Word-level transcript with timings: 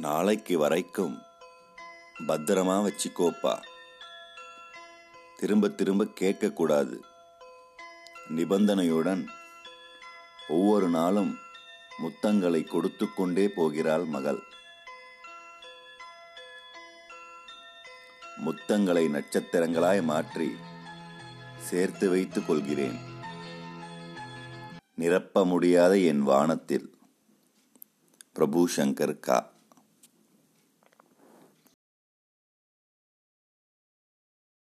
நாளைக்கு 0.00 0.58
வரைக்கும் 0.58 1.18
பத்திரமா 2.26 2.76
வச்சுக்கோப்பா. 2.86 3.62
திரும்ப 5.36 5.68
திரும்ப 5.68 6.04
கேட்கக்கூடாது. 6.04 6.96
நிபந்தனையுடன் 8.28 9.26
ஒவ்வொரு 10.48 10.88
நாளும் 10.88 11.38
முத்தங்களை 12.02 12.68
கொடுத்து 12.68 13.14
கொண்டே 13.14 13.48
போகிறாள் 13.48 14.04
மகள். 14.04 14.42
முத்தங்களை 18.46 19.04
நட்சத்திரங்களாய் 19.08 20.02
மாற்றி 20.02 20.54
சேர்த்து 21.58 22.10
வைத்துக் 22.10 22.46
கொள்கிறேன். 22.46 22.98
நிரப்ப 24.94 25.44
முடியாத 25.44 25.98
என் 25.98 26.22
வானத்தில் 26.22 26.98
பிரபு 28.32 28.68
சங்கர் 28.76 29.18
கா. 29.20 29.38